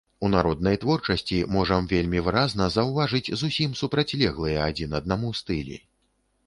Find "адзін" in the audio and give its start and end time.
4.73-5.01